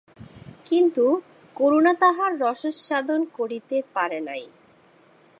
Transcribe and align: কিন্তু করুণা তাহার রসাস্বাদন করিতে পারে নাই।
কিন্তু 0.65 1.05
করুণা 1.55 1.93
তাহার 1.93 2.31
রসাস্বাদন 2.39 3.21
করিতে 3.33 3.77
পারে 3.93 4.19
নাই। 4.21 4.43